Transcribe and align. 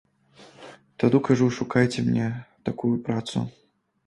Тады, 1.03 1.21
кажу, 1.27 1.45
шукайце 1.59 1.99
мне 2.09 2.27
такую 2.71 2.91
працу. 3.11 3.47